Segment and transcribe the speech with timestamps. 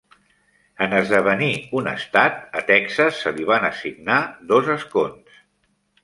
[0.83, 1.49] En esdevenir
[1.81, 4.17] un estat, a Texas se li van assignar
[4.53, 5.37] dos escons.